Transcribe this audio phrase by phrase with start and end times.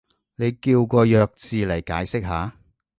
[0.33, 2.55] 你叫個弱智嚟解釋下